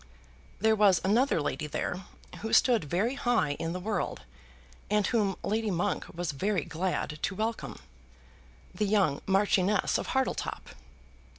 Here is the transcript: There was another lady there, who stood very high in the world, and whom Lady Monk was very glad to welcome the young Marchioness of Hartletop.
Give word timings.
There 0.59 0.75
was 0.75 0.99
another 1.03 1.39
lady 1.39 1.67
there, 1.67 2.05
who 2.39 2.53
stood 2.53 2.85
very 2.85 3.13
high 3.13 3.51
in 3.59 3.71
the 3.71 3.79
world, 3.79 4.21
and 4.89 5.05
whom 5.05 5.35
Lady 5.43 5.69
Monk 5.69 6.05
was 6.11 6.31
very 6.31 6.63
glad 6.65 7.19
to 7.21 7.35
welcome 7.35 7.77
the 8.73 8.85
young 8.85 9.21
Marchioness 9.27 9.99
of 9.99 10.07
Hartletop. 10.07 10.69